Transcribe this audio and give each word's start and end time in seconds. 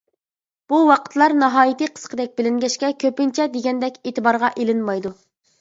بۇ 0.71 0.79
ۋاقىتلار 0.91 1.35
ناھايىتى 1.41 1.89
قىسقىدەك 1.97 2.33
بىلىنگەچكە، 2.41 2.91
كۆپىنچە 3.05 3.47
دېگەندەك 3.59 4.01
ئېتىبارغا 4.07 4.53
ئېلىنمايدۇ. 4.57 5.17